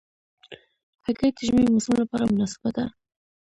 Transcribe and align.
هګۍ 1.05 1.29
د 1.35 1.39
ژمي 1.47 1.63
موسم 1.73 1.93
لپاره 2.01 2.23
مناسبه 2.31 2.69
ده. 2.75 2.85